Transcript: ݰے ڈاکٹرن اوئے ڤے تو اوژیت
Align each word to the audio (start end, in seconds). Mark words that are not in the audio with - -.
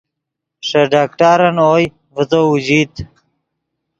ݰے 0.67 0.81
ڈاکٹرن 0.93 1.57
اوئے 1.67 1.85
ڤے 2.13 2.23
تو 2.29 2.39
اوژیت 2.47 2.93